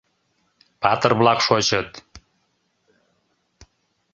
Патыр-влак 0.81 1.39
шочыт… 1.45 1.89